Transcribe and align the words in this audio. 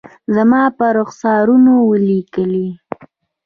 زما 0.35 0.61
پر 0.77 0.91
رخسارونو 1.01 1.73
ولیکلي 1.89 2.67